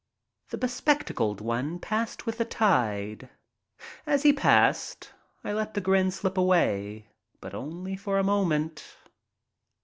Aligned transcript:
The 0.49 0.57
bespectacled 0.57 1.41
one 1.41 1.77
passed 1.77 2.25
with 2.25 2.39
the 2.39 2.43
tide. 2.45 3.29
As 4.07 4.23
he 4.23 4.33
passed 4.33 5.13
I 5.43 5.53
let 5.53 5.75
the 5.75 5.79
grin 5.79 6.09
slip 6.09 6.39
away, 6.39 7.09
but 7.39 7.53
only 7.53 7.95
for 7.95 8.17
a 8.17 8.23
moment. 8.23 8.95